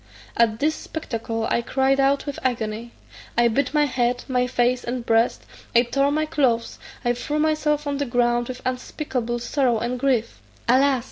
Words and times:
At 0.35 0.57
this 0.57 0.73
spectacle 0.73 1.45
I 1.51 1.61
cried 1.61 1.99
out 1.99 2.25
with 2.25 2.39
agony. 2.41 2.91
I 3.37 3.47
beat 3.49 3.71
my 3.71 3.85
head, 3.85 4.23
my 4.27 4.47
face, 4.47 4.83
and 4.83 5.05
breast; 5.05 5.43
I 5.75 5.83
tore 5.83 6.11
my 6.11 6.25
clothes; 6.25 6.79
I 7.05 7.13
threw 7.13 7.37
myself 7.37 7.85
on 7.85 7.97
the 7.97 8.05
ground 8.07 8.47
with 8.47 8.63
unspeakable 8.65 9.37
sorrow 9.37 9.77
and 9.77 9.99
grief! 9.99 10.41
"Alas!" 10.67 10.99